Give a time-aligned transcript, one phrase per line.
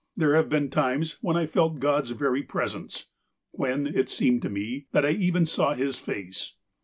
[0.17, 3.05] There have been times when I felt God's very presence—
[3.51, 6.53] when, it seemed to me, that I even saw His face."